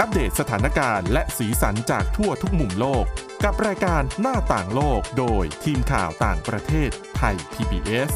[0.00, 3.04] อัปเดตสถานการณ์และสีสันจากทั่วทุกมุมโลก
[3.44, 8.10] กับรายการหน้าต่างโลกโดยทีมข่าวต่างประเทศไทย PBS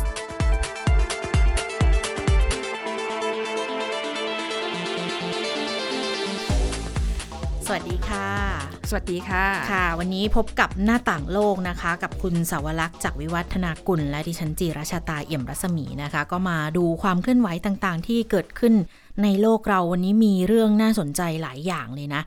[7.67, 18.74] สวัสดีค่ะ สวัสดีค่ะ ค่ะ วันนี้พบกับหน้าต่างโลกนะคะ กับคุณสาวรักษ์จากวิวัฒนากุล และดิฉันจีราชาตาเอี่ยมรัศมีนะคะ ก็มาดูความเคลื่อนไหวต่างๆ ที่เกิดขึ้น
[19.23, 22.23] ในโลกเราวันนี้มีเรื่องน่าสนใจหลายอย่างเลยนะ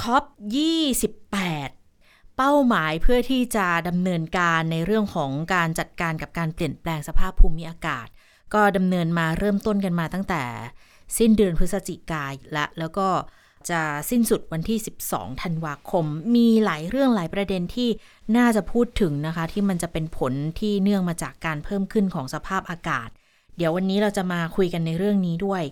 [0.00, 0.24] คอป
[1.10, 8.06] 28 เป้าหมายเพื่อที่จะดำเนินการในเรื่องของการจัดการกับการเปลี่ยนแปลงสภาพภูมิอากาศ
[8.54, 10.42] ก็ดำเนินมาเริ่มต้นกันมาตั้งแต่
[11.18, 13.08] สิ้นเดือนพฤศจิกายนและแล้วก็
[13.70, 13.80] จะ
[14.10, 16.04] สิ้นสุดวันที่ 12 ธันวาคม
[16.34, 17.88] มีหลายเรื่องหลายประเด็นที่
[18.36, 23.08] น่าจะพูดถึงนะคะ ที่มันจะเป็นผลที่เนื่องมาจากการเพิ่มขึ้นของสภาพอากาศ
[23.56, 25.62] เดี๋ยววันนี้เราจะมาคุยกันในเรื่องนี้ด้วย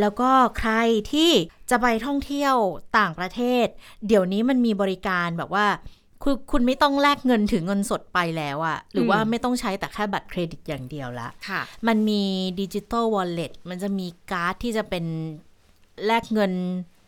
[0.00, 0.72] แล้วก็ใคร
[1.12, 1.30] ที่
[1.70, 2.54] จะไปท่องเที่ยว
[2.98, 3.66] ต่างประเทศ
[4.06, 5.66] เดี๋ยวนี้มันมีบริการแบบว่า
[6.22, 12.22] คุณคุณไม่ต้องแลกเงินถือเงินสดไปแล้วอะหรือว่าไม่ต้องใช้แต่แค่บัตรเครดิตอย่างเดียวละค่ะ มันมี
[12.60, 15.04] ดิจิ t a ลวอลเล็ตมันจะมีการ์ดที่จะเป็น
[16.06, 16.52] แลกเงิน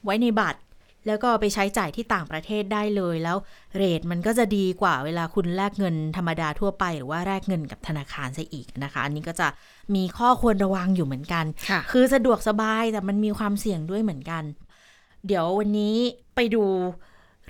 [0.04, 0.60] ไว้ในบัตร
[1.06, 3.36] แล้วก็เอาไปใช้จ่ายที่ต่างประเทศได้เลยแล้ว
[3.76, 9.48] เรทมันก็จะดีกว่าเวลาคุณแลกเงินธรรมดาทั่วไปหรือว่าแลกเงินกับธนาคารซะอีกนะคะ อันนี้ก็จะ
[9.94, 14.42] มีข้อควรระวังอยู่เหมือนกันค่ะคือสะดวกสบายแต่มันมีความเสี่ยงด้วยเหมือนกัน
[15.26, 15.94] เดี๋ยววันนี้
[16.34, 16.64] ไปดู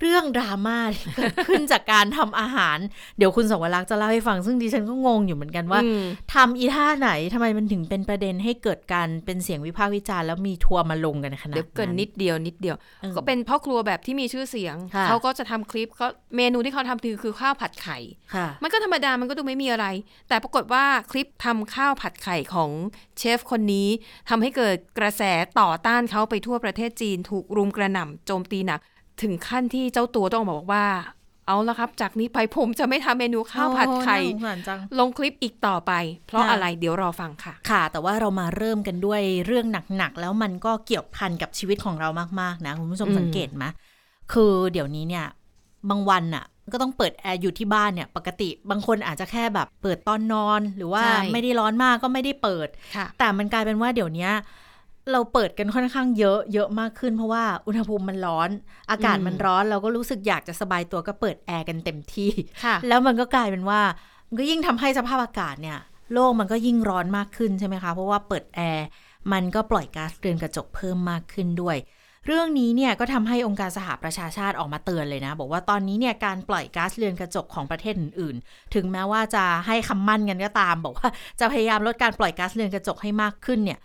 [0.01, 2.77] เรื่องดราม่าที่เกิดขึ้นจากการทำอาหาร
[3.17, 17.97] เดี๋ยวคุณสวรักษ์จะเล่าให้ฟัง ซึ่งดิฉันก็งงอยู่เหมือนกันว่าอืมทำอีท่าไหนทำไมมันถึงเป็นประเด็นให้เกิดการเป็นเสียงวิพากษ์วิจารณ์แล้วมีทัวร์มาลงกันขนาดเดี๋ยวเกินนั้นนิดเดียวนิดเดียวเออก็เป็นพ่อครัวแบบที่มีชื่อเสียงค่ะเขาก็จะทำคลิปก็เมนูที่เขาทำคือคือข้าวผัดไข่
[18.35, 19.85] ค่ะมันก็ธรรมดามันก็ดูไม่มีอะไร
[20.29, 22.71] แต่ปรากฏว่าคลิปทำข้าวผัดไข่ของ
[23.17, 23.87] เชฟคนนี้
[24.29, 25.23] ทำให้เกิดกระแส
[25.59, 28.79] ต่อต้านเขาไปทั่วประเทศจีน ถูกรุมกระหน่ำโจมตีหนัก
[29.21, 30.85] ถึงขั้นที่เจ้าตัวต้องออกมาบอกว่า
[31.47, 35.91] เอาละครับ จากนี้ไปผมจะไม่ทำเมนูข้าวผัดไข่โอ้น่าสงสารจังลงคลิปอีกต่อไป
[36.27, 39.65] เพราะค่ะอะไรเดี๋ยวรอฟังค่ะ ค่ะ แต่ว่าเรามาเริ่มกันด้วยเรื่อง
[39.97, 42.09] หนักๆ แล้วมันก็เกี่ยวพันกับชีวิตของเรา
[42.41, 43.65] มากๆนะคุณผู้ชมอืมสังเกตไหม
[44.33, 45.25] คือเดี๋ยวนี้เนี่ย
[45.89, 54.31] บางวันน่ะก็ต้องเปิดแอร์อยู่ที่บ้านเนี่ยปกติบางคนอาจจะแค่แบบเปิดตอนนอน หรือว่าใช่ไม่ได้ร้อนมากก็ไม่ได้เปิดค่ะแต่มันกลายเป็นว่าเดี๋ยวเนี้ย
[55.11, 58.49] เราเปิดกันค่อนข้างเยอะเยอะมากขึ้นเพราะว่าอุณหภูมิมันร้อน
[58.91, 62.31] อากาศอืมมันร้อนเราก็รู้สึกอยากจะสบายตัวก็เปิดแอร์กันเต็มที่
[62.63, 63.81] ค่ะแล้วมันก็กลายเป็นว่า
[64.27, 65.77] มันก็ยิ่งทำให้สภาพอากาศเนี่ย
[66.13, 68.85] โลกมันก็ยิ่งร้อนมากขึ้นใช่ไหมคะ เพราะว่าเปิดแอร์
[69.33, 71.77] มันก็ปล่อยก๊าซเรือนกระจกเพิ่มมากขึ้นด้วย
[72.27, 83.79] เรื่องนี้เนี่ยก็ทำให้องค์การสหประชาชาติออกมาเตือนเลยนะ บอกว่าตอนนี้เนี่ยการปล่อยก๊าซเรือนกระจกของประเทศอื่น ๆ ถึงแม้ว่าจะให้คำมั่นกันก็ตาม บอกว่าจะพยายามลดการปล่อยก๊าซเรือนกระจกให้มากขึ้นเนี่ย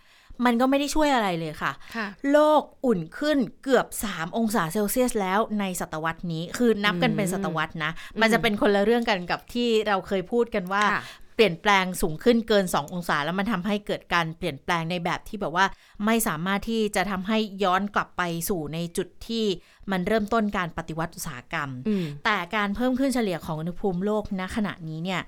[0.45, 11.03] มันก็ไม่ได้ช่วยอะไรเลยค่ะค่ะ โลกอุ่นขึ้นเกือบ 3 องศาเซลเซียสแล้วในศตวรรษนี้ คือนับกันเป็นศตวรรษนะ มันจะเป็นคนละเรื่องกันกับที่เราเคยพูดกันว่าค่ะ
[11.35, 15.65] เปลี่ยนแปลงสูงขึ้นเกิน 2 องศาแล้วมันทำให้เกิดการเปลี่ยนแปลงในแบบที่แบบว่า
[16.05, 19.45] ไม่สามารถที่จะทำให้ย้อนกลับไปสู่ในจุดที่
[19.91, 25.21] มันเริ่มต้นการปฏิวัติอุตสาหกรรมอืมแต่การเพิ่มขึ้นเฉลี่ยของอุณหภูมิโลกณขณะนี้เนี่ย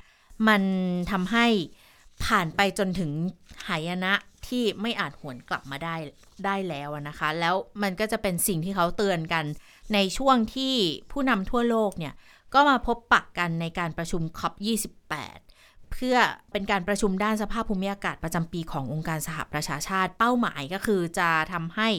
[0.48, 0.62] มัน
[1.12, 1.46] ทำให้
[2.26, 3.12] ผ่านไปจนถึง
[3.68, 4.14] หายนะ
[4.48, 5.96] ที่ไม่อาจหวนกลับมาได้
[6.46, 9.46] ได้แล้วนะคะ แล้วมันก็จะเป็นสิ่งที่เขาเตือนกัน
[9.94, 10.76] ในช่วงที่
[11.12, 12.14] ผู้นำทั่วโลกเนี่ย
[12.54, 15.40] ก็มาพบปักกันในการประชุม COP28
[15.92, 16.18] เพื่อ
[16.52, 21.90] เป็นการประชุมด้านสภาพภูมิอากาศประจำปีขององค์การสหประชาชาติ เป้าหมายก็คือจะทำให้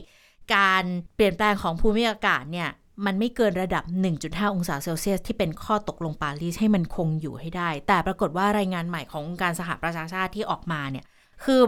[0.57, 2.71] การเปลี่ยนแปลงของภูมิอากาศเนี่ย
[3.07, 3.85] มันไม่เกินระดับ
[4.21, 11.05] 1.5 องศาเซลเซียสที่เป็นข้อตกลงปารีสให้มันคงอยู่ให้ได้ แต่ปรากฏว่ารายงานใหม่ขององค์การสหประชาชาติที่ออกมาเนี่ย
[11.45, 11.63] คือ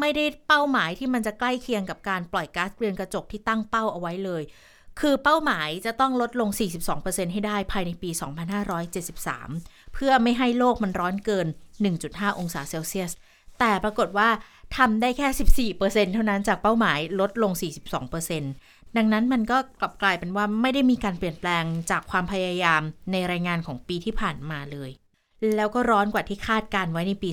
[0.00, 4.42] ไม่ได้เป้าหมายที่มันจะใกล้เคียงกับการปล่อยก๊าซเรือนกระจกที่ตั้งเป้าเอาไว้เลย
[5.00, 6.50] คือเป้าหมายจะต้องลดลง
[6.92, 8.10] 42%ให้ได้ภายในปี
[9.02, 11.46] 2573 เพื่อไม่ให้โลกมันร้อนเกิน
[11.92, 13.12] 1.5 องศาเซลเซียส
[13.58, 14.28] แต่ปรากฏว่า
[14.76, 15.28] ทำได้แค่
[15.74, 17.52] 14%เท่านั้นจากเป้าหมายลดลง
[18.20, 22.82] 42% ดังนั้นมันก็กลับกลายเป็นว่าไม่ได้มีการเปลี่ยนแปลงจากความพยายาม
[23.12, 24.90] ในรายงานของปีที่ผ่านมาเลย
[25.56, 27.30] แล้วก็ร้อนกว่าที่คาดการไว้ในปี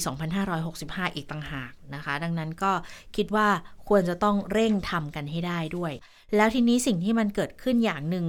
[0.56, 2.72] 2565 อีกต่างหากนะคะ ดังนั้นก็
[3.16, 3.48] คิดว่า
[3.90, 5.94] ควรจะต้องเร่งทำกันให้ได้ด้วย
[6.36, 8.26] แล้วทีนี้สิ่งที่มันเกิดขึ้นอย่างหนึ่ง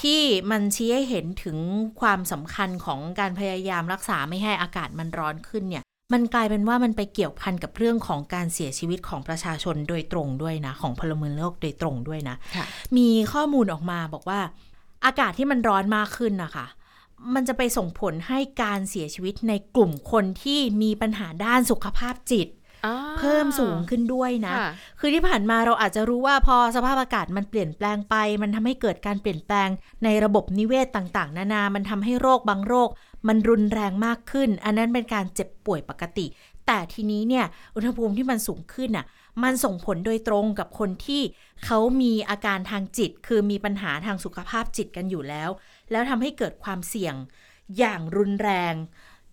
[0.00, 1.58] ที่มันชี้ให้เห็นถึง
[2.00, 12.64] ความสำคัญของการพยายามรักษาไม่ให้อากาศมันร้อนขึ้นเนี่ย มันกลายเป็นว่ามันไปเกี่ยวพันกับเรื่องของการเสียชีวิตของประชาชนโดยตรงด้วยนะ ของพลเมืองโลกโดยตรงด้วยนะค่ะ
[12.96, 14.40] มีข้อมูลออกมาบอกว่า
[15.04, 16.66] อากาศที่มันร้อนมากขึ้นนะคะ
[17.34, 22.48] มันจะไปส่งผลให้การเสียชีวิตในกลุ่มคนที่มีปัญหาด้านสุขภาพจิต
[22.86, 24.70] อ่าเพิ่มสูงขึ้นด้วยนะค่ะ
[25.00, 29.68] คือที่ผ่านมาเราอาจจะรู้ว่าพอสภาพอากาศมันเปลี่ยนแปลงไป มันทำให้เกิดการเปลี่ยนแปลง
[30.04, 32.88] ในระบบนิเวศต่าง ๆ นานา มันทำให้โรคบางโรค
[33.26, 36.26] มันรุนแรงมากขึ้น อันนั้นเป็นการเจ็บป่วยปกติ
[36.66, 37.44] แต่ทีนี้เนี่ย
[37.76, 39.06] อุณหภูมิที่มันสูงขึ้นอะ
[39.42, 41.22] มันส่งผลโดยตรงกับคนที่
[41.64, 45.50] เขามีอาการทางจิต คือมีปัญหาทางสุขภาพจิตกันอยู่แล้ว
[45.90, 47.14] แล้วทำให้เกิดความเสี่ยง
[47.78, 48.74] อย่างรุนแรง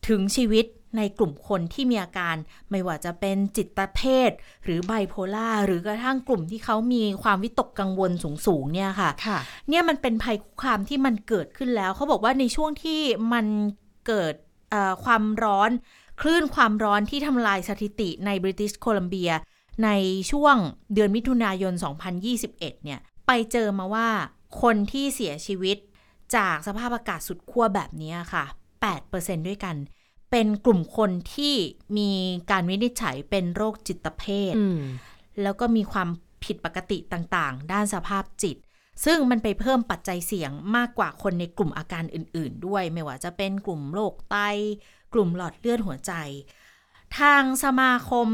[0.08, 0.66] ถึงชีวิต
[0.98, 2.36] ในกลุ่มคนที่มีอาการ
[2.72, 4.32] ไม่ว่าจะเป็นจิตเภท
[4.64, 9.40] หรือไบโพล่าหรือกระทั่งกลุ่มที่เขามีความวิตกกังวลสูงๆเนี่ยค่ะค่ะ
[9.70, 13.02] เนี่ยมันเป็นภัยคุกคามที่มันเกิดขึ้นแล้ว เขาบอกว่าในช่วงที่
[13.34, 13.46] มัน
[14.08, 14.34] เกิด
[14.72, 15.70] เอ่อความร้อน
[16.22, 19.32] คลื่นความร้อนที่ทำลายสถิติในบริติชโคลัมเบีย
[19.84, 19.90] ใน
[20.32, 20.56] ช่วง
[20.94, 21.74] เดือนมิถุนายน
[22.30, 24.08] 2021 เนี่ย ไปเจอมาว่า
[24.62, 25.78] คนที่เสียชีวิต
[26.36, 28.46] จากสภาพอากาศสุดขั้วแบบนี้ค่ะ
[28.96, 29.76] 8%ด้วยกัน
[30.38, 31.56] เป็นกลุ่มคนที่
[31.98, 32.12] มี
[32.52, 34.80] การวินิจฉัยเป็นโรคจิตเภทอืม
[35.42, 36.10] แล้วก็มีความ
[36.44, 38.58] ผิดปกติต่างๆ ด้านสภาพจิต
[39.06, 44.38] ซึ่งมันไปเพิ่มปัจจัยเสี่ยงมากกว่าคนในกลุ่มอาการอื่น ๆ ด้วย ไม่ว่าจะเป็นกลุ่มโรคไต
[45.14, 46.14] กลุ่มหลอดเลือดหัวใจ
[47.20, 48.28] ทางสมาคม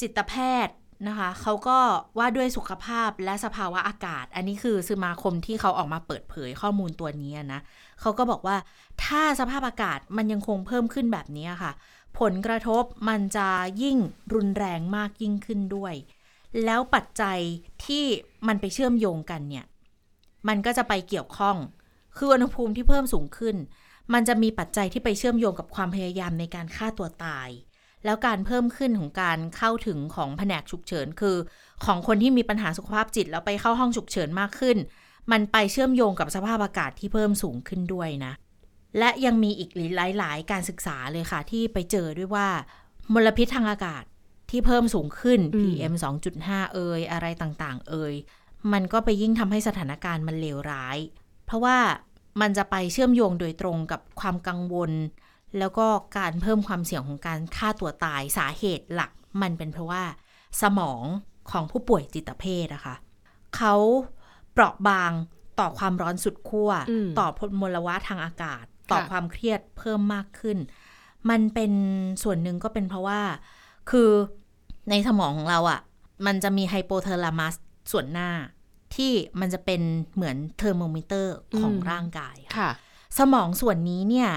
[0.00, 0.34] จิตแพ
[0.66, 0.76] ทย์
[1.08, 1.78] นะคะเขาก็
[2.18, 7.60] ว่าด้วยสุขภาพและสภาวะอากาศ อันนี้คือสมาคมที่เขาออกมาเปิดเผยข้อมูลตัวนี้นะ
[8.00, 8.56] เขาก็บอกว่า
[9.04, 11.72] ถ้าสภาพอากาศมันยังคงเพิ่มขึ้นแบบนี้ค่ะ
[12.20, 13.48] ผลกระทบมันจะ
[13.82, 13.96] ยิ่ง
[14.34, 15.94] รุนแรงมากยิ่งขึ้นด้วย
[16.64, 17.38] แล้วปัจจัย
[17.86, 18.04] ที่
[18.46, 19.66] มันไปเชื่อมโยงกันเนี่ย
[20.48, 21.56] มันก็จะไปเกี่ยวข้อง
[22.16, 23.56] คืออุณหภูมิที่เพิ่มสูงขึ้น
[24.12, 27.48] มันจะมีปัจจัยที่ไปเชื่อมโยงกับความพยายามในการฆ่าตัวตาย
[28.04, 31.36] แล้วการเพิ่มขึ้นของการเข้าถึงของแผนกฉุกเฉิน คือ
[31.84, 34.76] ของคนที่มีปัญหาสุขภาพจิต แล้วไปเข้าห้องฉุกเฉินมากขึ้น
[35.32, 38.32] มันไปเชื่อมโยงกับสภาพอากาศที่เพิ่มสูงขึ้นด้วยนะ
[38.98, 42.48] และยังมีอีกหลาย ๆ การศึกษาเลยค่ะ ที่ไปเจอด้วยว่า
[43.14, 44.04] มลพิษทางอากาศ
[44.50, 45.94] ที่เพิ่มสูงขึ้นอืม PM
[46.34, 48.14] 2.5 เอ่ยอะไรต่าง ๆ เอ่ย
[48.72, 50.98] มันก็ไปยิ่งทำให้สถานการณ์มันเลวร้าย
[51.46, 51.78] เพราะว่า
[52.40, 54.90] มันจะไปเชื่อมโยงโดยตรงกับความกังวล
[55.58, 55.86] แล้วก็
[56.18, 59.10] การเพิ่มความเสี่ยงของการฆ่าตัวตายสาเหตุหลัก
[59.42, 60.02] มันเป็นเพราะว่า
[60.62, 61.02] สมอง
[61.50, 62.96] ของผู้ป่วยจิตเภทอะค่ะ
[63.56, 63.74] เขา
[64.52, 65.12] เปราะบาง
[65.60, 67.28] ต่อความร้อนสุดขั้วอืมต่อ
[67.60, 70.58] มลพิษทางอากาศ ต่อค่ะความเครียดเพิ่มมากขึ้น
[71.30, 71.72] มันเป็น
[72.22, 73.20] ส่วนหนึ่งก็เป็นเพราะว่า
[73.90, 74.10] คือ
[74.90, 75.80] ในสมองของเราอ่ะ
[76.26, 77.54] มันจะมีไฮโปเทอร์ลามัส
[77.92, 78.30] ส่วนหน้า
[78.96, 79.80] ที่มันจะเป็น
[80.14, 82.70] เหมือนเทอร์โมมิเตอร์ของอืมร่างกายค่ะค่ะ
[83.18, 84.30] สมองส่วนนี้เนี่ย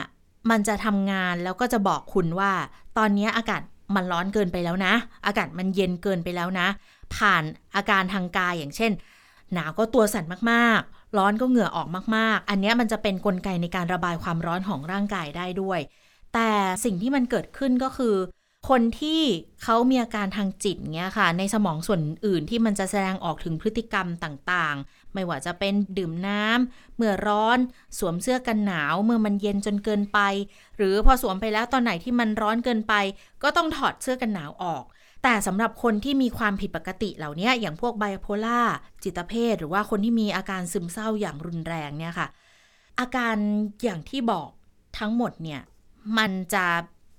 [0.50, 2.52] มันจะทำงานแล้วก็จะบอกคุณว่า
[2.98, 3.62] ตอนนี้อากาศ
[3.96, 4.94] มันร้อนเกินไปแล้วนะ
[5.26, 6.68] อากาศมันเย็นเกินไปแล้วนะ
[7.16, 7.44] ผ่าน
[7.76, 8.92] อาการทางกายอย่างเช่น
[9.54, 15.80] หนาวก็ตัวสั่นมากๆ ร้อนก็เหงื่อออกมากๆ อันนี้มันจะเป็นนกลไกในการระบายความร้อนของร่างกายได้ด้วย
[16.34, 16.50] แต่
[16.84, 18.16] สิ่งที่มันเกิดขึ้นก็คือ
[18.70, 19.22] คนที่
[19.64, 27.58] เขามีอาการทางจิตเงี้ยค่ะ ในสมองส่วนอื่นที่มันจะแสดงออกถึงพฤติกรรมต่างๆ ไม่ว่าจะเป็นดื่มน้ำเมื่อร้อน
[28.00, 30.20] สวมเสื้อกันหนาวเมื่อมันเย็นจนเกินไป
[30.78, 32.94] หรือพอสวมไปแล้วตอนไหนที่มันร้อนเกินไป
[33.44, 34.84] ก็ต้องถอดเสื้อกันหนาวออก
[35.24, 38.62] แต่สำหรับคนที่มีความผิดปกติเหล่านี้อย่างพวกไบโพลาร์
[39.04, 42.28] จิตเภทหรือว่าคนที่มีอาการซึมเศร้าอย่างรุนแรงเนี่ยค่ะ
[43.00, 43.36] อาการ
[43.84, 44.50] อย่างที่บอก
[45.00, 45.62] ทั้งหมดเนี่ย
[46.18, 46.66] มันจะ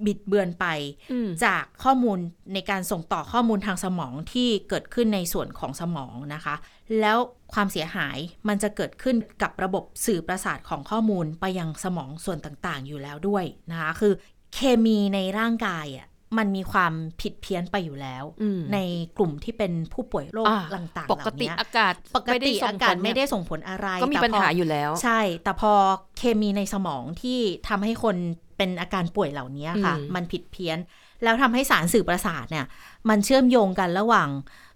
[0.06, 0.66] บิดเบือนไป
[1.12, 2.18] อืมจากข้อมูล
[2.54, 6.54] ในการส่งต่อข้อมูลทางสมองที่เกิดขึ้นในส่วนของสมองนะคะ
[7.00, 7.18] แล้ว
[7.52, 8.16] ความเสียหาย
[8.48, 14.12] มันจะเกิดขึ้นกับระบบสื่อประสาทของข้อมูลไปยังสมองส่วนต่างๆ อยู่แล้วด้วยนะคะ คือ
[14.54, 16.06] เคมีในร่างกายอะ
[16.38, 18.78] มันมีความผิดเพี้ยนไปอยู่แล้วอืมใน
[19.18, 25.72] กลุ่มที่เป็นผู้ป่วยโรคอ่าต่างๆปกติเหล่านี้อากาศปกติส่อางกาศผลไม่ได้ส่งผลอะไร ก็มีแต่ปัญพอหาอยู่แล้ว ใช่ แต่พอ
[26.18, 27.38] เคมีในสมองที่
[27.68, 28.16] ทำให้คน
[28.56, 30.78] เป็นอาการป่วยเหล่านี้ค่ะอืมมันผิดเพี้ยน
[31.22, 32.66] แล้วทำให้สารสื่อประสาทเนี่ย
[33.08, 34.28] มันเชื่อมโยงกันระหว่าง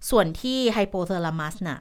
[0.09, 1.79] ส่วนที่ไฮโปเทอร์ลามัสน่ะ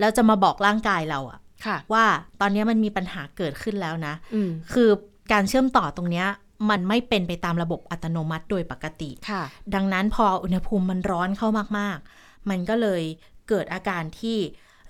[0.00, 2.04] แล้วจะมาบอกร่างกายเราอะค่ะว่า
[2.40, 4.88] ตอนนี้มันมีปัญหาเกิดขึ้นแล้วนะอืมคือ
[5.32, 6.26] การเชื่อมต่อตรงเนี้ย
[6.70, 9.42] มันไม่เป็นไปตามระบบอัตโนมัติโดยปกติค่ะ
[9.74, 11.48] ดังนั้นพออุณหภูมิมันร้อนเข้า
[11.78, 13.02] มากๆ มันก็เลย
[13.48, 14.38] เกิดอาการที่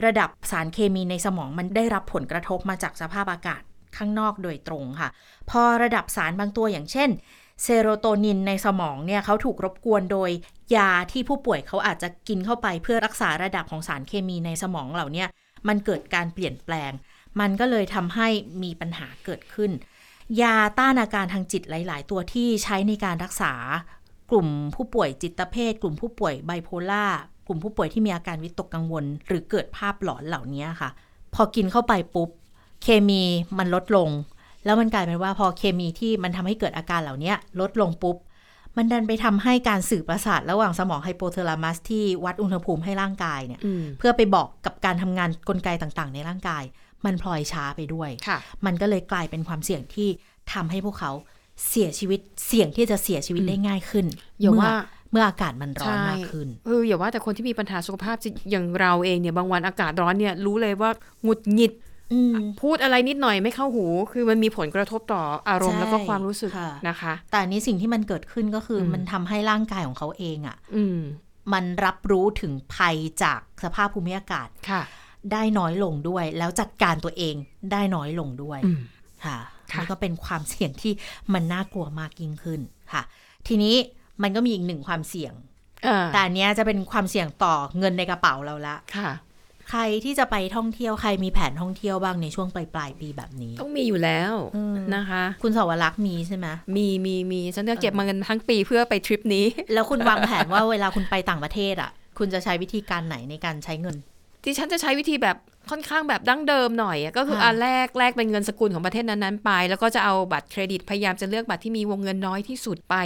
[0.05, 3.63] ระดับสารเคมีในสมองมันได้รับผลกระทบมาจากสภาพอากาศ
[3.97, 5.09] ข้างนอกโดยตรงค่ะ
[5.51, 7.11] พอระดับสารบางตัวอย่างเช่น
[7.63, 10.31] เซโรโทนินในสมองเนี่ยเขาถูกรบกวนโดย
[10.77, 15.29] ยาที่ผู้ป่วยเขาอาจจะกินเข้าไปเพื่อรักษาระดับของสารเคมีในสมองเหล่าเนี้ย
[15.69, 16.93] มันเกิดการเปลี่ยนแปลง
[17.41, 18.29] มันก็เลยทำให้
[18.63, 19.71] มีปัญหาเกิดขึ้น
[20.43, 23.53] ยาต้านอาการทางจิตหลาย ๆ ตัวที่ใช้ในการรักษา
[24.31, 27.05] กลุ่มผู้ป่วยจิตเภท กลุ่มผู้ป่วยไบโพล่า
[27.47, 30.91] กลุ่มผู้ป่วยที่มีอาการวิตกกังวล หรือเกิดภาพหลอนเหล่านี้ค่ะ
[31.35, 32.29] พอกินเข้าไปปุ๊บ
[32.83, 33.23] เคมี
[33.59, 34.11] มันลดลง
[34.65, 38.17] แล้วมันกลายเป็นว่าพอเคมีที่มันทำให้เกิดอาการเหล่านี้ลดลงปุ๊บ
[38.77, 46.63] มันดันไปทำให้การสื่อประสาทระหว่างสมองไฮโปเทลามัสที่วัดอุณหภูมิให้ร่างกายเนี่ยอืมเพื่อไปบอกกับการทำงานกลไกต่างๆ ในร่างกาย
[47.05, 50.09] มันพลอยช้าไปด้วยค่ะมันก็เลยกลายเป็นความเสี่ยงที่
[50.53, 51.13] ทำให้พวกเขา
[51.69, 54.07] เสียชีวิตเสี่ยงที่จะเสียชีวิตได้ง่ายขึ้น
[54.41, 54.73] อย่าเมื่ว่า
[55.11, 60.91] เมื่ออากาศมันร้อนใช่มากขึ้นเอออย่าว่าแต่คนที่มีปัญหาสุขภาพสิอย่างเราเองเนี่ยบางวันอากาศร้อนเนี่ยรู้เลยว่า
[61.23, 61.73] หงุดหงิด
[62.13, 70.99] อืมพูดอะไรนิดหน่อยไม่เข้าหู คือมันมีผลกระทบต่ออารมณ์ใช่แล้วก็ความรู้สึกค่ะนะคะ แต่อันนี้สิ่งที่มันเกิดขึ้นก็คืออมมันทำให้ร่างกายของเขาเองอะ่ะอืม
[71.53, 74.83] มันรับรู้ถึงภัยจากสภาพภูมิอากาศค่ะ
[75.33, 77.35] ได้น้อยลงด้วย แล้วจัดการตัวเอง
[77.73, 78.81] ได้น้อยลงด้วยอืม
[79.25, 79.39] ค่ะ
[79.73, 80.93] ค่ะนี่ก็เป็นความเสี่ยงที่
[81.35, 82.61] มันน่ากลัวมากยิ่งขึ้น
[82.93, 83.03] ค่ะ
[83.47, 83.75] ทีนี้
[84.23, 85.33] มันก็มีอีกหนึ่งความเสี่ยง
[85.87, 89.11] อ่าแต่อันเนี้ยจะเป็นความเสี่ยงต่อเงินในกระเป๋าเราละค่ะ
[89.71, 96.47] ใครที่จะไปท่องเที่ยวใครมีแผนท่องเที่ยวบ้างในช่วงปลายปลายๆปีแบบนี้ ต้องมีอยู่แล้วอืมนะคะ คุณสาวรักษ์มีใช่ไหม
[96.77, 103.97] มีมีมีฉันจะเก็บมาเงินทั้งปีเพื่อไปทริปนี้ แล้วคุณวางแผนว่าเวลาคุณไปต่างประเทศอะ คุณจะใช้วิธีการไหนในการใช้เงิน
[104.49, 105.37] ดิฉันจะใช้วิธีแบบ
[105.71, 112.97] ค่อนข้างแบบดั้งเดิมหน่อยอะก็คือค่ะอันแรกแรกเป็นเงินสกุลของประเทศนั้นๆไป แล้วก็จะเอาบัตรเครดิตพยายามจะเลือกบัตรที่มีวงเงินน้อยที่สุดไป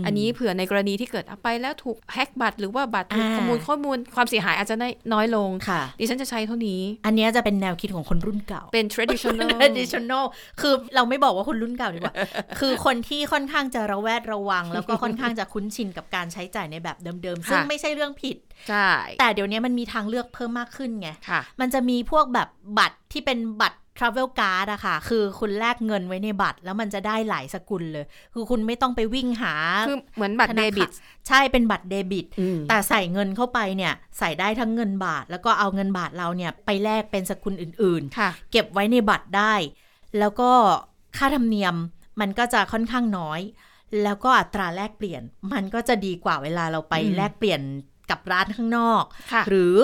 [0.00, 10.24] มอันนี้เผื่อในกรณีที่เกิดเอาไปแล้วถูกแฮ็กบัตร หรือว่าบัตรถูกอ่าขโมยข้อมูลความเสียหายอาจจะได้น้อยลงค่ะดิฉันจะใช้เท่านี้ อันเนี้ยจะเป็นแนวคิดของคนรุ่นเก่า เป็น traditional traditional
[10.60, 12.14] คือเราไม่บอกว่าคนรุ่นเก่าดีกว่า
[12.58, 18.36] คือคนที่ค่อนข้างจะระแวดระวัง แล้วก็ค่อนข้างจะคุ้นชินกับการใช้จ่ายในแบบเดิมๆ ซึ่งค่ะไม่ใช่เรื่องผิด
[18.68, 18.90] ใช่
[19.20, 29.54] แต่เดี๋ยวนี้มันมีทางเลือกเพิ่มมากขึ้นไงค่ะมันจะมีพวกแบบบัตรที่เป็นบัตร travel card อะค่ะ คือคุณแลกเงินไว้ในบัตร แล้วมันจะได้หลายสกุลเลย คือคุณไม่ต้องไปวิ่งหา
[29.88, 30.88] คือเหมือนบัตรธเดนาคารบิต
[31.28, 39.54] ใช่ เป็นบัตรเดบิตอืมแต่ใส่เงินเข้าไปเนี่ย ใส่ได้ทั้งเงินบาท แล้วก็เอาเงินบาทเราเนี่ยไปแลกเป็นสกุลอื่นค่ะๆเก็บไว้ในบัตรได้
[40.18, 40.50] แล้วก็
[41.16, 41.74] ค่าธรรมเนียม
[42.20, 43.40] มันก็จะค่อนข้างน้อย
[44.02, 47.60] แล้วก็อัตราแลกเปลี่ยน มันก็จะดีกว่าเวลาเราไปอืมแลกเปลี่ยน
[48.10, 49.76] กับร้านข้างนอกค่ะหรือ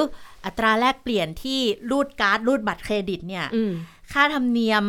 [0.44, 1.60] อัตราแลกเปลี่ยนที่
[1.90, 3.74] รูดการ์ดรูดบัตรเครดิตเนี่ยอืม
[4.12, 4.84] ค่าธรรมเนียม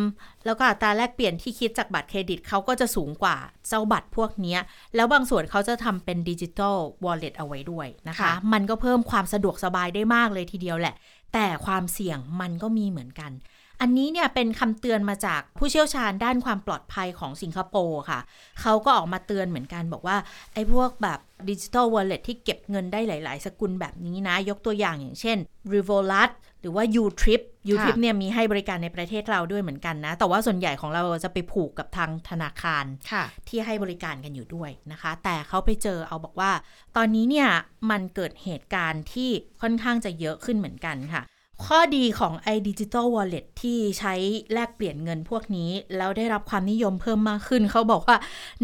[0.46, 3.36] แล้วก็อัตราแลกเปลี่ยนที่คิดจากบัตรเครดิตเขาก็จะสูงกว่า
[3.68, 4.60] เจ้าบัตรพวกเนี้ย
[4.94, 10.94] แล้วบางส่วนเขาจะทำเป็นดิจิ t a ลวอลเล็ตเอาไว้ด้วยนะคะค่ะมันก็เพิ่มความสะดวกสบายได้มากเลยทีเดียวแหละ
[11.34, 13.32] แต่ความเสี่ยงมันก็มีเหมือนกัน
[13.80, 18.20] อันนี้เนี่ยเป็นคำเตือนมาจากผู้เชี่ยวชาญด้านความปลอดภัยของสิงคโปร์ค่ะ
[18.60, 20.16] เขาก็ออกมาเตือนเหมือนกันบอกว่า
[20.54, 21.18] ไอ้พวกแบบ
[21.50, 25.38] ดิจิ t a ลวอลเล็ตที่เก็บเงินได้หลาย ๆ สกุลแบบนี้นะ ยกตัวอย่างอย่างเช่น
[25.74, 26.30] r e v o l u t
[26.60, 36.50] หรือว่า Utrip Utrip เนี่ยมีให้บริการในประเทศเราด้วยเหมือนกันนะ แต่ว่าส่วนใหญ่ของเราจะไปผูกกับทางธนาคารค่ะที่ให้บริการกันอยู่ด้วยนะคะ แต่เขาไปเจอเอาบอกว่า
[36.96, 37.48] ตอนนี้เนี่ย
[37.90, 39.30] มันเกิดเหตุการณ์ที่
[39.62, 41.22] ค่อนข้างจะเยอะขึ้นเหมือนกันค่ะ
[41.66, 44.14] ข้อดีของไอ้ดิจิ t a ลวอลเล็ตที่ใช้
[44.52, 48.16] แลกเปลี่ยนเงินพวกนี้ แล้วได้รับความนิยมเพิ่มมากขึ้น เขาบอกว่า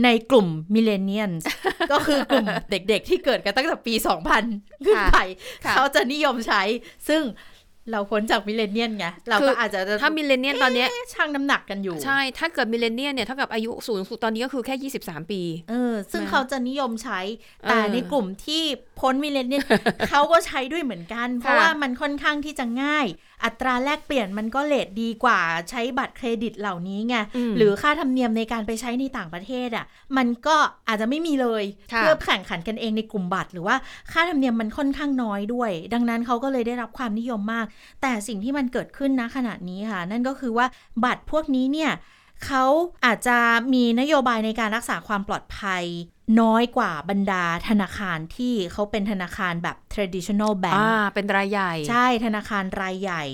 [0.05, 1.33] ในกลุ่ม millennial
[1.93, 3.95] ก็คือกลุ่มเด็กๆ ที่เกิดกันตั้งแต่ปี
[4.40, 5.19] 2000 ขึ้นไป
[5.64, 6.62] ค่ะเขาจะนิยมใช้
[7.09, 7.23] ซึ่ง
[7.90, 15.40] เราพ้นจาก millennial ไง เราก็คืออาจจะถ้า millennial ตอนเนี้ยเอ๊ะชั่งน้ำหนักกันอยู่ ใช่ ถ้าเกิด millennial เนี่ยเท่ากับอายุสูงสุดตอนนี้ก็คือแค่ 23 ปี
[15.71, 17.21] เออซึ่งนะเขาจะนิยมใช้
[17.68, 18.62] แต่เออในกลุ่มที่
[19.00, 19.64] พ้นมิเลเนียน
[20.09, 23.07] เขาก็ใช้ด้วยเหมือนกัน เพราะค่ะว่ามันค่อนข้างที่จะง่าย
[23.45, 25.40] อัตราแลกเปลี่ยนมันก็เลทดีกว่า
[25.71, 27.16] ใช้บัตรเครดิตเหล่านี้ไง
[27.50, 29.85] มหรือค่าธรรมเนียมในการไปใช้ในต่างประเทศอะ
[30.16, 30.57] มันก็
[30.88, 33.76] อาจจะไม่มีเลยค่ะเพื่อแข่งขันกันเองในกลุ่มบัตร หรือว่า
[34.12, 37.66] ค่าธรรมเนียมมันค่อนข้างน้อยด้วย ดังนั้นเขาก็เลยได้รับความนิยมมาก
[38.02, 40.66] แต่สิ่งที่มันเกิดขึ้นนะขณะนี้ค่ะ นั่นก็คือว่า
[41.04, 41.92] บัตรพวกนี้เนี่ย
[42.47, 42.64] เขา
[43.04, 43.38] อาจจะ
[43.75, 45.85] มีนโยบายในการรักษาความปลอดภัย
[46.40, 53.25] น้อยกว่าบรรดาธนาคารที่เขาเป็นธนาคารแบบ traditional bank อ่าเป็นรายใหญ่ ใช่ธนาคารรายใหญ่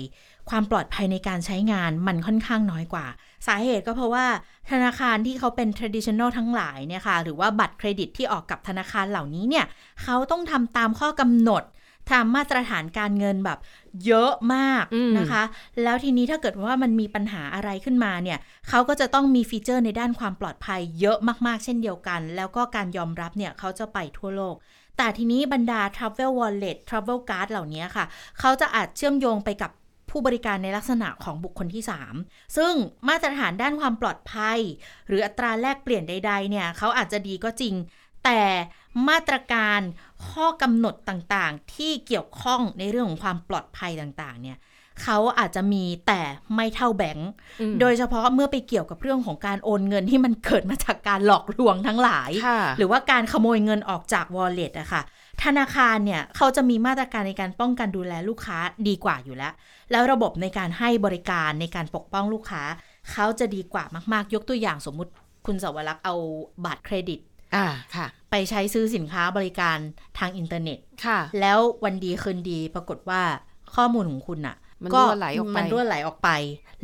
[0.49, 3.05] ความปลอดภัยในการใช้งานมันค่อนข้างน้อยกว่า
[3.47, 4.25] สาเหตุก็เพราะว่า
[4.71, 9.65] ธนาคารที่เขาเป็น traditional ทั้งหลายเนี่ยค่ะ หรือว่าบัตรเครดิตที่ออกกับธนาคารเหล่านี้เนี่ย
[10.03, 11.63] เขาต้องทำตามข้อกำหนด
[12.11, 13.59] ตามมาตรฐานการเงินแบบ
[14.05, 15.43] เยอะมากอืมนะคะ
[15.83, 24.55] แล้วทีนี้ถ้าเกิดว่ามันมีปัญหาอะไรขึ้นมาเนี่ยเขาก็จะต้องมีฟีเจอร์ในด้านความปลอดภัยเยอะมากๆ เช่นเดียวกัน แล้วก็การยอมรับเนี่ยเขาจะไปทั่วโลก
[24.97, 28.05] แต่ทีนี้บรรดา Travel Wallet Travel Card เหล่านี้ค่ะ
[28.39, 29.71] เขาจะอาจเชื่อมโยงไปกับ
[30.09, 31.83] ผู้บริการในลักษณะของบุคคลที่
[32.19, 32.73] 3 ซึ่ง
[33.09, 34.59] มาตรฐานด้านความปลอดภัย
[35.07, 37.73] หรืออัตราแลกเปลี่ยนใด ๆ เนี่ยเขาอาจจะดีก็จริง
[38.25, 38.41] แต่
[39.09, 39.79] มาตรการ
[40.29, 44.59] ข้อกำหนดต่างๆ ที่เกี่ยวข้องในเรื่องของความปลอดภัยต่างๆ เนี่ย
[45.03, 46.21] เขาอาจจะมีแต่
[46.55, 47.29] ไม่เท่าแบงก์
[47.61, 55.01] อืมโดยเฉพาะเมื่อไปเกี่ยวกับเรื่องของการโอนเงินที่มันเกิดมาจากการหลอกลวงทั้งหลายค่ะหรือว่าการขโมยเงินออกจาก wallet อะค่ะ
[55.43, 59.53] ธนาคารเนี่ยเขาจะมีมาตรการในการป้องกันดูแลลูกค้าดีกว่าอยู่แล้ว
[59.91, 62.63] แล้วระบบในการให้บริการในการปกป้องลูกค้า
[63.11, 65.11] เขาจะดีกว่ามากๆ ยกตัวอย่างสมมุติ
[65.45, 66.15] คุณสวรักษ์เอา
[66.65, 67.19] บัตรเครดิต
[67.55, 69.77] อ่าค่ะ ไปใช้ซื้อสินค้าบริการ
[70.19, 73.21] ทางอินเทอร์เน็ตค่ะ แล้ววันดีคืนดีปรากฏว่า
[73.75, 76.29] ข้อมูลของคุณอะ มันก็รั่วไหลออกไปมันรั่วไหลออกไป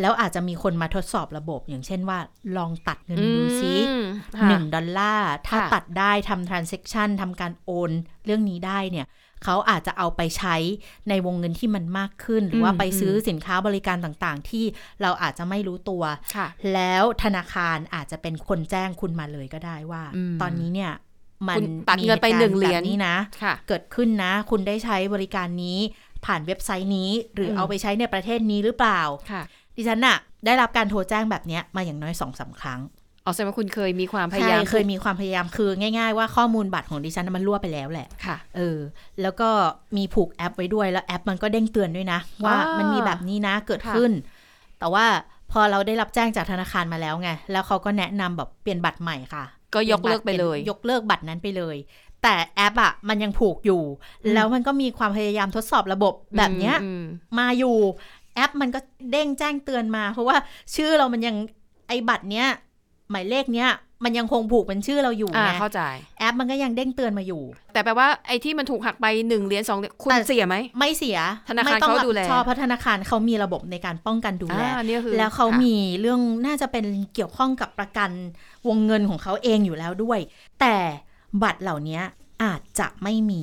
[0.02, 2.20] แล้วอาจจะมีคนมาทดสอบระบบ อย่างเช่นว่า
[2.58, 4.06] ลองตัดเงินดูซิอืม
[4.40, 7.92] ค่ะหนึ่งดอลลาร์ ถ้าค่ะตัดได้ทำ transaction ทำการโอน
[8.26, 9.08] เรื่องนี้ได้เนี่ย
[9.44, 10.56] เขาอาจจะเอาไปใช้
[11.10, 14.66] ในวงเงินที่มันมากขึ้น หรือว่าอืมไปซื้อสินค้าบริการต่างๆ ที่
[15.02, 16.04] เราอาจจะไม่รู้ตัว
[16.36, 20.92] ค่ะแล้วธนาคารอาจจะเป็นคนแจ้งคุณมาเลยก็ได้ว่าอืมตอนนี้เนี่ย
[21.48, 25.80] มันคุณตัดเงินไปมีตุการณ์หนึ่งเหรียญแบบนี้นะค่ะเกิดขึ้นนะ คุณได้ใช้บริการนี้
[26.26, 29.02] ผ่านเว็บไซต์นี้ หรืออมเอาไปใช้ในประเทศนี้หรือเปล่า
[29.32, 29.44] ค่ะ
[29.76, 32.82] ดิฉันน่ะได้รับการโทรแจ้งแบบเนี้ยมาอย่างน้อยสองสาครั้ง
[33.26, 38.78] อ๋อแสดงว่าคุณเคยมีความพยาใช่ยาม เคยมีความพยายามคือง่ายๆว่าข้อมูลบัตรของดิฉันน่ะมันรั่วไปแล้วแหละ ค่ะ เออ
[39.22, 39.50] แล้วก็
[39.98, 44.12] มีผูกแอปไว้ด้วย แล้วแอปมันก็เด้งเตือนด้วยนะ ว่าอ่ามัมันมีแบบนี้นะเกิดค่ะขึ้น
[44.80, 45.06] แต่ว่า
[45.52, 51.76] พอเราได้รับแจ้งจากธนาคารมาแล้วไง แล้วเขาก็แนะนำแบบเปลี่ยนบัตรใหม่ค่ะ ก็ยกเลิกไปเลย ยกเลิกบัตรนั้นไปเลย
[52.24, 53.84] แต่แอปอะมันยังผูกอยู่
[54.34, 57.04] แล้วมันก็มีความพยายามทดสอบระบบแบบเนี้ยอืม
[57.40, 57.76] มาอยู่
[58.36, 58.80] แอปมันก็
[59.12, 60.36] เด้งแจ้งเตือนมา เพราะว่า
[60.76, 61.36] ชื่อเรามันยัง
[61.88, 62.48] ไอ้บัตรเนี้ย
[63.12, 63.70] หมายเลขเนี้ย
[64.06, 65.82] มันยังคงผูกเป็นชื่อเราอยู่อ่าไงเข้าใจ
[66.20, 67.42] แอปมันก็ยังเด้งเตือนมาอยู่
[67.74, 78.10] แต่แปลว่าไอ้ที่มันถูกหักไปหนึ่งเหรียญสองเหรียญคุณแต่เสียไหม ไม่เสีย ธนาคารไม่ต้องเขาดูแลรับผิชอบเพราะธนาคารเขามีระบบในการป้องกันดูแลอ่าเนี่ยคือแล้วเขาค่ะมีเรื่องน่าจะเป็นเกี่ยวข้องกับประกัน
[78.68, 80.20] วงเงินของเขาเองอยู่แล้วด้วย
[80.62, 80.76] แต่
[81.44, 82.02] บัตรเหล่านี้
[82.44, 83.42] อาจจะไม่มี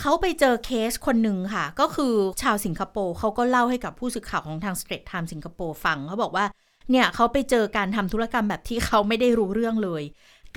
[0.00, 6.46] เขาไปเจอเคสคนหนึ่งค่ะ ก็คือชาวสิงคโปร์เขาก็เล่าให้กับผู้สื่อข่าวของทาง Straight Time สิงคโปร์ฟังเขาบอกว่า
[6.90, 10.02] เนี่ยเขาไปเจอการทำธุรกรรมแบบที่เขาไม่ได้รู้เรื่องเลย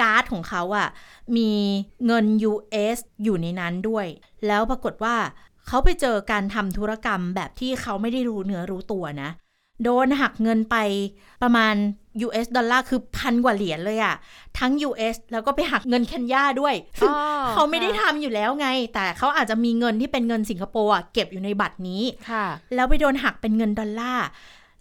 [0.01, 0.88] การ์ดของเขาอะ
[1.38, 1.51] มี
[2.06, 4.08] เงิน US อยู่ในนั้นด้วย
[4.48, 5.15] แล้วปรากฏว่า
[5.68, 9.30] เขาไปเจอการทำธุรกรรมแบบที่เขาไม่ได้รู้เนื้อรู้ตัวนะ
[9.84, 10.75] โดนหักเงินไป
[11.44, 11.75] ประมาณ
[12.25, 14.15] US ดอลลาร์คือพันกว่าเหรียญเลยอะ
[14.60, 24.27] ทั้ง US แล้วก็ไปหักเงินเคนยาด้วยซึ่งอ๋อเขาไม่ได้ค่ะทำอยู่แล้วไง แต่เขาอาจจะมีเงินที่เป็นเงินสิงคโปร์อะเก็บอยู่ในบัตรนี้ค่ะแล้วไปโดนหักเป็นเงินดอลลาร์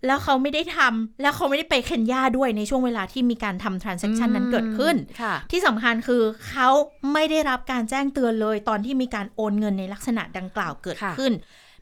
[0.07, 6.69] แล้วเขาไม่ได้ทำแล้วเขาไม่ได้ไปเคนยาด้วยในช่วงเวลาที่มีการทำ transaction นั้นเกิดขึ้นค่ะที่สำคัญคือเขา
[7.13, 11.33] ไม่ได้รับการแจ้งเตือนเลย ตอนที่มีการโอนเงินในลักษณะดังกล่าวเกิดค่ะขึ้น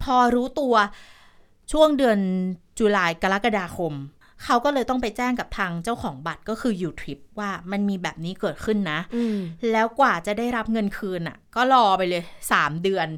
[0.02, 0.74] พอรู้ตัว
[1.72, 2.18] ช่วงเดือน
[2.80, 3.94] จุลายกรกฎาคม
[4.44, 9.38] เขาก็เลยต้องไปแจ้งกับทางเจ้าของบัตรก็คือ u t r i p ว่ามันมีแบบนี้เกิดขึ้นนะอืม
[9.72, 13.08] แล้วกว่าจะได้รับเงินคืนอะ ก็รอไปเลย3เดือน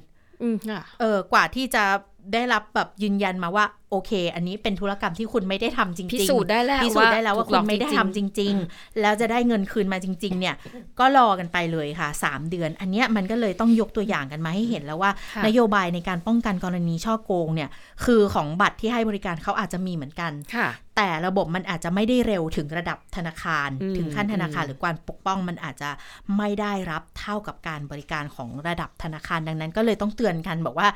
[0.43, 1.85] อืมค่ะเออกว่าที่จะ
[2.33, 10.55] ได้รับแบบยืนยันมาว่า โอเค อันนี้เป็นธุรกรรมที่คุณไม่ได้ทำจริงๆ พิสูจน์ได้แล้วพิสูจน์ได้แล้วว่าถูกหลคุอกณไม่ได้จริงๆทำจริง ๆ แล้วจะได้เงินคืนมาจริง ๆ เนี่ย
[10.99, 17.71] ก็รอกันไปเลยค่ะ 3 เดือน อันเนี้ยมันก็เลยต้องยกตัวอย่างกันมาให้เห็นแล้วว่าค่ะนโยบายในการป้องกันกรณีช่อโกงเนี่ย
[18.05, 25.91] คือของบัตรที่ให้บริการเขาอาจจะมีเหมือนกันค่ะแต่ระบบมันอาจจะไม่ได้เร็วถึงระดับธนาคารอืมถึงขั้นธนาคารอืมหรือการปกป้องมันอาจจะ
[26.37, 30.89] ไม่ได้รับเท่ากับการบริการของระดับธนาคารดังนั้น ก็เลยต้องเตือนกันบอกว่า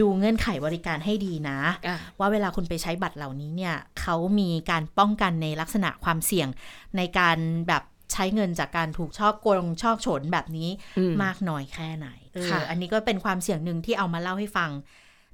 [0.00, 6.48] ดูเงื่อนไขบริการให้ดีนะอะว่าเวลาคุณไปใช้บัตรเหล่านี้เนี่ยเขามีการป้องกันในลักษณะความเสี่ยง
[6.96, 14.70] ในการแบบใช้เงินจากการถูกช่อโกงช่อฉนแบบนี้อืมมากน้อยแค่ไหนเออค่ะอันนี้ก็เป็นความเสี่ยงหนึ่งที่เอามาเล่าให้ฟัง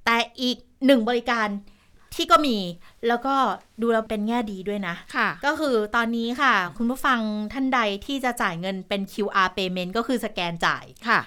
[0.04, 1.48] แต่อีกหนึ่งบริการ
[2.14, 2.56] ที่ก็มี
[3.08, 3.34] แล้วก็
[3.80, 7.20] ดูแล้วเป็นแง่ดีด้วยนะค่ะก็คือตอนนี้ค่ะ คุณผู้ฟัง
[7.52, 11.20] ท่านใดที่จะจ่ายเงินเป็น QR payment ก็คือสแกนจ่ายค่ะ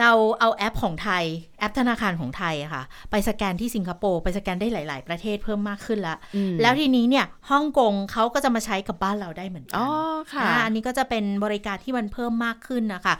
[0.00, 1.24] เราเอาแอปของไทย
[1.58, 9.88] แอปธนาคารของไทยอะค่ะ ไปสแกนที่สิงคโปร์ไปสแกนได้หลาย ๆ ประเทศเพิ่มมากขึ้นแล้วอืมแล้วทีนี้เนี่ยฮ่องกงเขาก็จะมาใช้กับบ้านเราได้เหมือนกัอ๋อ
[10.32, 13.14] ค่ะอ่าอันนี้ก็จะเป็นบริการที่มันเพิ่มมากขึ้นนะคะ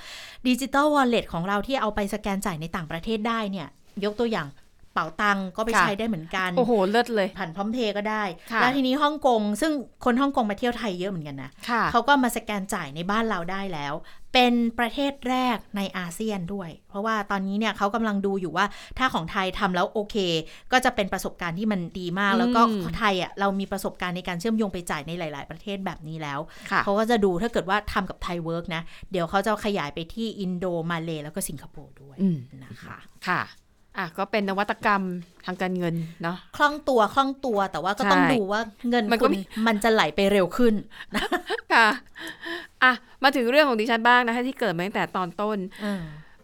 [0.49, 3.69] ดิจิ t a ลวอลเล็ตของเราที่เอาไปสแกนจ่ายในต่างประเทศได้เนี่ย
[4.05, 4.49] ยกตัวอย่าง
[4.95, 9.73] เป๋าตังก็ไปค่ะใช้ได้เหมือนกัน โอ้โห เลิศเลย ผ่านพร้อมเพย์ก็ได้ค่ะแล้วทีนี้ฮ่องกง ซึ่ง
[10.05, 13.95] คนฮ่องกงมาเที่ยวไทยเยอะเหมือนกันนะค่ะเขาก็มาสแกนจ่ายในบ้านเราได้แล้ว
[14.35, 18.67] เป็นประเทศแรกในอาเซียนด้วย เพราะว่าตอนนี้เนี่ยเขากำลังดูอยู่ว่า
[18.99, 20.17] ถ้าของไทยทำแล้วโอเค
[20.73, 33.43] ก็จะเป็นประสบการณ์ที่มันดีมาก แล้วก็อืมไทยอะเรามีประสบการณ์ในการเชื่อมโยงไปจ่ายในหลาย ๆ ประเทศแบบนี้แล้วค่ะเขาก็จะดูถ้าเกิดว่าทำกับไทย work นะ เดี๋ยวเขาจะขยายไปที่อินโดมาเลแล้วก็สิงคโปร์ด้วยอืมนะคะค่ะ
[33.99, 35.03] อะก็เป็นนวัตกรรม
[35.47, 40.75] ทางการเงินเนาะคล่องตัวคล่องตัวแต่ว่าก็ต้องใช่ดูว่าเงินมันก็คุณมีมันจะไหลไปเร็วขึ้น
[41.75, 41.89] ค่ะ
[42.83, 45.59] อะมาถึงเรื่องของดิฉันบ้างนะคะที่เกริ่นมาตั้งแต่ตอนต้น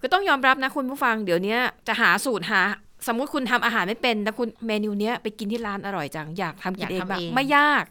[0.02, 1.56] ก็ต้องยอมรับนะคุณผู้ฟังเดี๋ยวนี้
[1.88, 2.62] จะหาสูตรหา
[3.06, 7.84] สมมุติคุณทำอาหารไม่เป็นแล้วคุณเมนูเนี้ยไปกินที่ร้านอร่อยจังอยากทำกินเองอยากทำบ้างเองไม่ยาก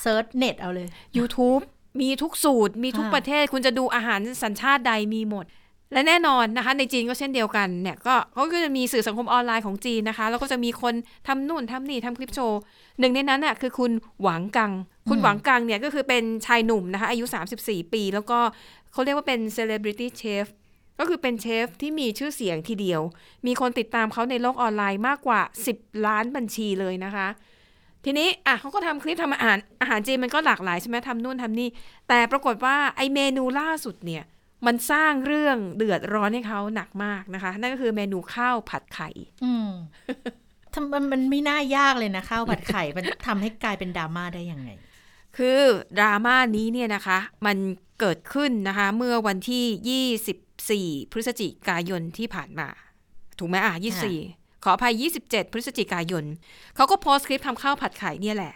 [0.00, 1.62] search เน็ตเอาเลย YouTube
[2.00, 5.44] มีทุกสูตรมีทุกค่ะประเทศคุณจะดูอาหารสัญชาติใดมีหมด
[5.92, 10.94] และแน่นอนนะคะ ในจีนก็เช่นเดียวกันเนี่ยก็เขาก็จะมีสื่อสังคมออนไลน์ของจีนนะคะ แล้วก็จะมีคน
[11.28, 12.60] ทำนู่นทำนี่ทำคลิปโชว์
[12.98, 14.72] หนึ่งในนั้นน่ะคือคุณหวังกัง
[15.08, 17.24] คุณหวังกังเนี่ยก็คือเป็นชายหนุ่มนะคะ อายุ
[17.58, 18.38] 34 ปี แล้วก็
[18.92, 20.46] เขาเรียกว่าเป็น celebrity chef
[20.98, 23.00] ก็คือเป็นเชฟที่มีชื่อเสียงทีเดียว
[23.46, 25.40] มีคนติดตามเขาในโลกออนไลน์มากกว่า
[25.72, 27.28] 10 ล้านบัญชีเลยนะคะ
[28.04, 31.68] ทีนี้อะเขาก็ทำคลิปทำอาหารอาหารจีนมันก็หลากหลายใช่ไหมทำนู่นทำนี่
[32.08, 34.24] แต่ปรากฏว่าไอเมนูล่าสุดเนี่ย
[34.66, 39.08] มันสร้างเรื่องเดือดร้อนให้เขาหนักมากนะคะ นั่นก็คือเมนูข้าวผัดไข่
[39.44, 39.68] อืม
[40.74, 44.70] ทำมันมันไม่น่ายากเลยนะข้าวผัดไข่ มันทำให้กลายเป็นดราม่าได้ยังไง
[45.36, 45.60] คือ
[45.98, 47.56] ดราม่านี้เนี่ยนะคะ มัน
[48.00, 52.68] เกิดขึ้นนะคะ เมื่อวันที่ 24 พฤศจิกายนที่ผ่านมา
[53.38, 53.74] ถูกไหมอะ
[54.18, 56.24] 24 ขออภัย 27 พฤศจิกายน
[56.76, 58.54] เขาก็โพสต์คลิปทำข้าวผัดไข่เนี่ยแหละ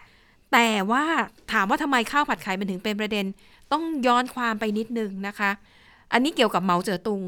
[0.53, 1.05] แต่ว่า
[1.53, 3.27] ถามว่าทำไมข้าวผัดไข่มันถึงเป็นประเด็น
[3.73, 5.51] ต้องย้อนความไปนิดนึงนะคะ
[6.13, 7.23] อันนี้เกี่ยวกับเหมาเจ๋อตุง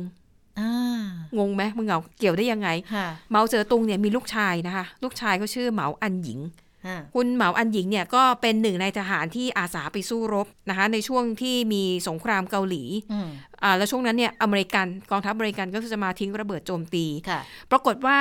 [0.58, 1.04] อ่า
[1.38, 6.40] งงไหมมึงเหงาเกี่ยวได้ยังไงค่ะเหมาเจ๋อตุงเนี่ยมีลูกชายนะคะ ลูกชายเขาชื่อเหมาอันหญิง
[6.86, 13.28] อ่าคุณเหมาอันหญิงเนี่ยก็เป็นหนึ่งในทหารที่อาสาไปสู้รบนะคะ ในช่วงที่มีสงครามเกาหลีอืม
[13.62, 18.18] อ่าแล้วช่วงนั้นเนี่ยอเมริกันกองทัพอเมริกันก็จะมาทิ้งระเบิดโจมตีค่ะปรากฏว่า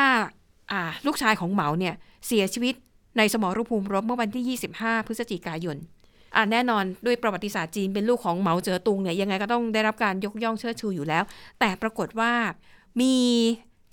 [0.71, 1.93] อ่าลูกชายของเหมาเนี่ย
[2.27, 2.75] เสียชีวิต
[3.17, 5.77] ในสมรภูมิรบเมื่อวันที่ 25 พฤศจิกายน
[6.37, 11.23] อ่าแน่นอนด้วยประวัติศาสตร์จีนเป็นลูกของเหมาเจ๋อตุงเนี่ยยังไงก็ต้องได้รับการยกย่องเชิดชูอยู่แล้ว
[11.59, 12.31] แต่ปรากฏว่า
[13.01, 13.15] มี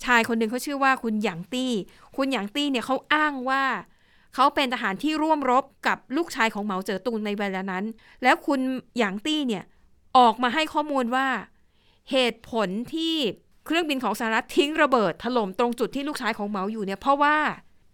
[0.05, 1.71] ชายคนหนึ่งเขาชื่อว่าคุณหยางตี้
[2.17, 3.63] คุณหยางตี้เนี่ยเขาอ้างว่า
[4.35, 7.83] เขาเป็นทหารที่ร่วมรบกับลูกชายของเหมาเจ๋อตุงในเวลานั้น
[8.23, 8.59] แล้วคุณ
[8.97, 9.63] หยางตี้เนี่ย
[10.17, 11.27] ออกมาให้ข้อมูลว่า
[12.11, 13.15] เหตุผลที่
[13.65, 17.35] เครื่องบินของสหรัฐทิ้งระเบิดถล่มตรงจุดที่ลูกชายของเหมาอยู่เนี่ยเพราะว่า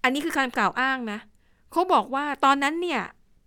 [0.03, 1.19] อันนี้คือการกล่าวอ้างนะ
[1.71, 3.01] เขาบอกว่าตอนนั้นเนี่ย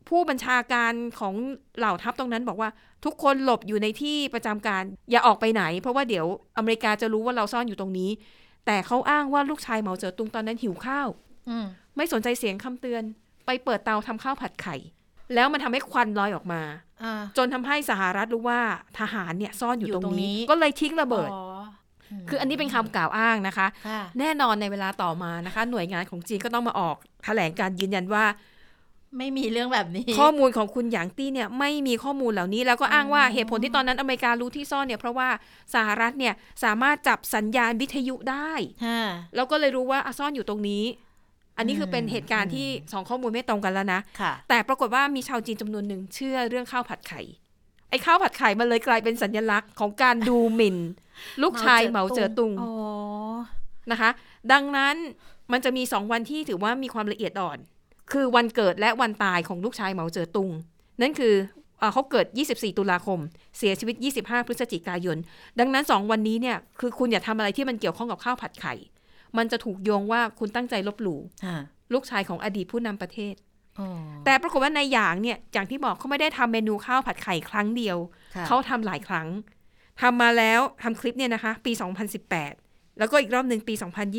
[0.08, 1.34] ผู้บัญชาการของ
[1.78, 2.70] เหล่าทัพตรงนั้นบอกว่า
[3.04, 6.26] ทุกคนหลบอยู่ในที่ประจำการ อย่าออกไปไหน เพราะว่าเดี๋ยว
[6.58, 8.10] อเมริกาจะรู้ว่าเราซ่อนอยู่ตรงนี้
[8.66, 11.08] แต่เขาอ้างว่าลูกชายเหมาเจ๋อตุงตอนนั้นหิวข้าว
[11.48, 13.02] อืมไม่สนใจเสียงคำเตือน
[13.46, 14.76] ไปเปิดเตาทำข้าวผัดไข่
[15.34, 16.62] แล้วมันทำให้ควันลอยออกมา
[17.02, 18.60] อ่าจนทำให้สหรัฐรู้ว่า
[18.98, 21.44] ทหารเนี่ยซ่อนอยู่อยู่ตรงตรงนี้นี้ ก็เลยทิ้งระเบิดอ๋อ
[22.28, 28.24] คืออันนี้เป็นคำกล่าวอ้างนะคะค่ะแน่นอนในเวลาต่อมานะคะ หน่วยงานของจีนก็ต้องมาออกแถลงการยืนยันว่า
[29.18, 35.28] ไม่มีเรื่องแบบนี้ ข้อมูลของคุณหยางตี้เนี่ยไม่มีข้อมูลเหล่านี้ แล้วก็อ้างว่าเหตุผลที่ตอนนั้นอเมริการู้ที่ซ่อนเนี่ยเพราะว่า
[35.74, 38.52] สหรัฐเนี่ยสามารถจับสัญญาณวิทยุได้
[38.86, 39.02] ค่ะ
[39.36, 40.84] แล้วก็เลยรู้ว่าอะซ่อนอยู่ตรงนี้
[41.58, 47.20] อันนี้คือเป็นเหตุการณ์ที่สองข้อมูลไม่ตรงกันแล้วนะค่ะแต่ปรากฏว่ามีชาวจีนจำนวนหนึ่งเชื่อเรื่องข้าวผัดไข่
[47.90, 50.76] ไอ้ข้าวผัดไข่มันเลยกลายเป็นสัญลักษณ์ของการดูหมิ่น
[51.42, 52.72] ลูกชายเหมาเจ๋อตุงอ๋อ
[53.90, 54.10] นะคะ
[54.52, 54.96] ดังนั้น
[55.52, 57.58] มันจะมีสองวันที่ถือว่ามีความละเอียดอ่อน
[58.12, 60.50] คือวันเกิดและวันตายของลูกชายเหมาเจ๋อตุง
[61.02, 61.34] นั่นคือ
[61.78, 63.18] เอ่อเขาเกิด 24 ตุลาคม
[63.58, 65.18] เสียชีวิต 25 พฤศจิกายน
[65.58, 68.74] ดังนั้น 2 วันนี้เนี่ยคือคุณอย่าทำอะไรที่มันเกี่ยวข้องกับข้าวผัดไข่
[69.36, 71.58] มันจะถูกโยงว่าคุณตั้งใจลบหลู่ค่ะ
[71.92, 73.34] ลูกชายของอดีตผู้นำประเทศ
[73.78, 73.88] อ๋อ
[74.24, 77.98] แต่ปรากฏว่าในหยางเนี่ยอย่างที่บอกเขาไม่ได้ทำเมนูข้าวผัดไข่ครั้งเดียว
[78.34, 79.28] ค่ะเขาทำหลายครั้ง
[80.00, 81.72] ทำมาแล้วทำคลิปเนี่ยนะคะ ปี
[82.34, 83.74] 2018 แล้วก็อีกรอบหนึ่งปี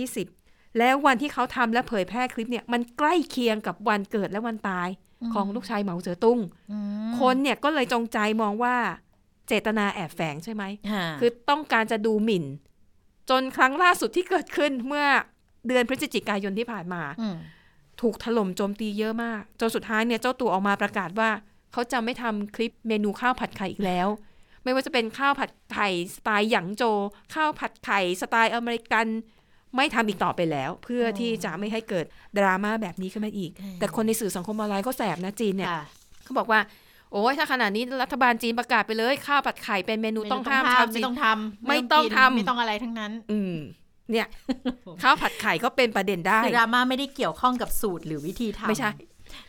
[0.06, 0.45] 2020
[0.80, 4.88] แล้ววันที่เขาทำและเผยแพร่คลิปเนี่ยมันใกล้เคียงกับวันเกิดและวันตาย
[5.34, 6.40] ของลูกชายเหมาเจ๋อตุ้ง
[6.72, 6.78] อื
[7.10, 8.76] มคนเนี่ยก็เลยจงใจมองว่า
[9.48, 12.46] เจตนาแอบแฝงใช่ไหมค่ะคือต้องการจะดูหมิ่น
[13.30, 15.06] จนครั้งล่าสุดที่เกิดขึ้นเมื่อ
[15.68, 17.02] เดือนพฤศจิกายนที่ผ่านมา
[17.34, 17.38] ม
[18.02, 21.30] ถูกถล่มโจมตีเยอะมาก จนสุดท้ายเนี่ยเจ้าตัวออกมาประกาศว่า
[21.72, 24.08] เขาจะไม่ทำคลิปเมนูข้าวผัดไข่อีกแล้ว
[24.64, 26.84] ไม่ว่าจะเป็นข้าวผัดไข่สไตล์หยางโจ
[27.34, 29.06] ข้าวผัดไข่สไตล์อเมริกัน
[29.76, 32.06] ไม่ทำอีกต่อไปแล้ว เพื่อที่จะไม่ให้เกิด
[32.38, 35.84] ดราม่าแบบนี้ขึ้นมาอีก แต่คนในสื่อสังคมออนไลน์ก็แสบนะจีนเนี่ยค่ะ
[36.24, 36.60] เขาบอกว่า
[37.12, 43.56] โอ้ยถ้าขนาดนี้รัฐบาลจีนประกาศไปเลย ข้าวผัดไข่เป็นเมนูต้องห้ามชาวจีไม่นต้องทำไม่ต้องกินทำไม่ต้องอะไรทั้งนั้น อืม
[44.12, 44.28] เนี่ย
[45.02, 48.92] ข้าวผัดไข่ก็เป็นประเด็นได้คือดราม่าไม่ได้เกี่ยวข้องกับสูตรหรือวิธีทำไม่ใช่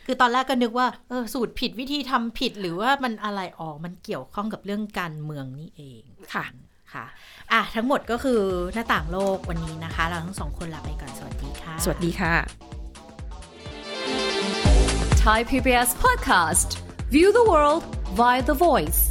[0.05, 6.01] คือตอนแรกก็นึกว่าเออสูตรผิดวิธีทำผิดหรือว่ามันอะไรออกมันเกี่ยวข้องกับเรื่องการเมืองนี่เอง
[6.33, 6.45] ค่ะ
[6.93, 7.05] ค่ะ
[7.51, 8.41] อะทั้งหมดก็คือ
[8.73, 12.33] หน้าต่างโลกวันนี้นะคะ เราทั้งสองคนลาไปก่อน สวัสดีค่ะ สวัสดีค่ะ
[15.23, 16.69] Thai PBS podcast.
[17.09, 17.83] View the world
[18.19, 19.01] via the voice.